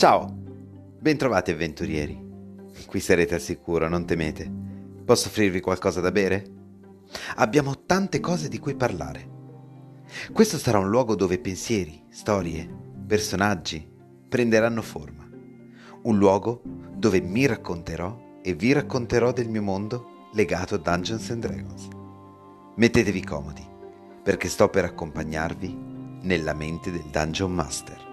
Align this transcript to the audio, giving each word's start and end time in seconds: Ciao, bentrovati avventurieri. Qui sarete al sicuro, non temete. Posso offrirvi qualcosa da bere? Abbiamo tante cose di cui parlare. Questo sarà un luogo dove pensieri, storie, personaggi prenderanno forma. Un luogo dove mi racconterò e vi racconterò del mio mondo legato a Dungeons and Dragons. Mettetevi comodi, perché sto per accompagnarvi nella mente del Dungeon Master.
Ciao, 0.00 0.34
bentrovati 0.98 1.50
avventurieri. 1.50 2.18
Qui 2.86 3.00
sarete 3.00 3.34
al 3.34 3.40
sicuro, 3.42 3.86
non 3.86 4.06
temete. 4.06 4.50
Posso 5.04 5.28
offrirvi 5.28 5.60
qualcosa 5.60 6.00
da 6.00 6.10
bere? 6.10 6.42
Abbiamo 7.36 7.84
tante 7.84 8.18
cose 8.18 8.48
di 8.48 8.58
cui 8.58 8.76
parlare. 8.76 9.28
Questo 10.32 10.56
sarà 10.56 10.78
un 10.78 10.88
luogo 10.88 11.14
dove 11.14 11.38
pensieri, 11.38 12.02
storie, 12.08 12.66
personaggi 13.06 13.86
prenderanno 14.26 14.80
forma. 14.80 15.28
Un 16.04 16.16
luogo 16.16 16.62
dove 16.94 17.20
mi 17.20 17.44
racconterò 17.44 18.38
e 18.40 18.54
vi 18.54 18.72
racconterò 18.72 19.32
del 19.32 19.50
mio 19.50 19.62
mondo 19.62 20.28
legato 20.32 20.76
a 20.76 20.78
Dungeons 20.78 21.28
and 21.28 21.42
Dragons. 21.42 21.88
Mettetevi 22.76 23.22
comodi, 23.22 23.68
perché 24.22 24.48
sto 24.48 24.70
per 24.70 24.86
accompagnarvi 24.86 25.78
nella 26.22 26.54
mente 26.54 26.90
del 26.90 27.04
Dungeon 27.12 27.52
Master. 27.52 28.08